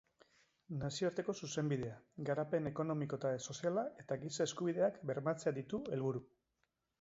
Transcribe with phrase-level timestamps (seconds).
[0.83, 1.97] Nazioarteko zuzenbidea,
[2.29, 6.25] garapen ekonomiko eta soziala eta giza eskubideak bermatzea ditu helburu.